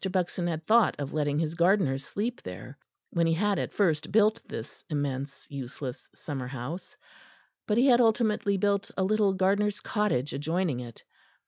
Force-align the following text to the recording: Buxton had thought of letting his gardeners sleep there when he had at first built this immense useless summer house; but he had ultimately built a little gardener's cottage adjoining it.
Buxton 0.11 0.47
had 0.47 0.65
thought 0.65 0.99
of 0.99 1.13
letting 1.13 1.37
his 1.37 1.53
gardeners 1.53 2.03
sleep 2.03 2.41
there 2.41 2.75
when 3.11 3.27
he 3.27 3.35
had 3.35 3.59
at 3.59 3.71
first 3.71 4.11
built 4.11 4.41
this 4.47 4.83
immense 4.89 5.45
useless 5.47 6.09
summer 6.15 6.47
house; 6.47 6.97
but 7.67 7.77
he 7.77 7.85
had 7.85 8.01
ultimately 8.01 8.57
built 8.57 8.89
a 8.97 9.03
little 9.03 9.33
gardener's 9.33 9.79
cottage 9.79 10.33
adjoining 10.33 10.79
it. 10.79 11.03